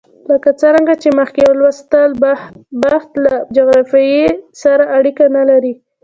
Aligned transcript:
لکه 0.29 0.49
څرنګه 0.61 0.93
چې 1.01 1.09
مخکې 1.19 1.41
ولوستل، 1.47 2.09
بخت 2.85 3.11
له 3.23 3.33
جغرافیې 3.55 4.25
سره 4.61 4.83
اړیکه 4.97 5.25
نه 5.35 5.43
لري. 5.49 5.73